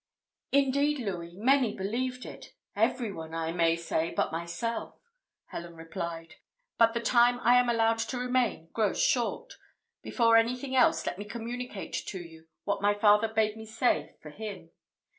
"Indeed, 0.51 0.97
Louis, 0.97 1.35
many 1.37 1.75
believed 1.77 2.25
it 2.25 2.55
everyone, 2.75 3.35
I 3.35 3.51
may 3.51 3.75
say, 3.75 4.09
but 4.09 4.31
myself," 4.31 4.95
Helen 5.49 5.75
replied; 5.75 6.37
"but 6.79 6.95
the 6.95 6.99
time 6.99 7.39
I 7.41 7.59
am 7.59 7.69
allowed 7.69 7.99
to 7.99 8.17
remain 8.17 8.69
grows 8.73 8.99
short. 8.99 9.59
Before 10.01 10.37
anything 10.37 10.75
else, 10.75 11.05
let 11.05 11.19
me 11.19 11.25
communicate 11.25 11.93
to 11.93 12.17
you 12.19 12.47
what 12.63 12.81
my 12.81 12.95
father 12.95 13.27
bade 13.27 13.55
me 13.55 13.67
say 13.67 14.15
for 14.23 14.31
him. 14.31 14.71